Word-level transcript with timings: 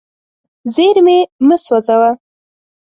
زیرمې 0.73 1.19
مه 1.47 1.57
سوځوه. 1.63 2.11